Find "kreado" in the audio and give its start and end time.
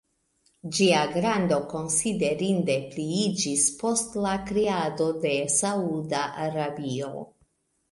4.49-5.13